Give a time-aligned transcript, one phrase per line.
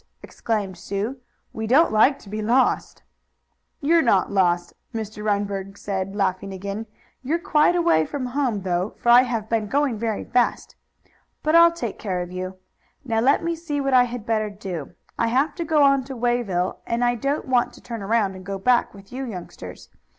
[0.23, 1.17] exclaimed Sue.
[1.53, 3.03] "We don't like to be lost!"
[3.81, 5.23] "You're not lost," Mr.
[5.23, 6.87] Reinberg said, laughing again.
[7.21, 10.75] "You're quite a way from home, though, for I have been going very fast.
[11.43, 12.55] But I'll take care of you.
[13.05, 14.95] Now let me see what I had better do.
[15.19, 18.43] I have to go on to Wayville, and I don't want to turn around and
[18.43, 19.87] go back with you youngsters.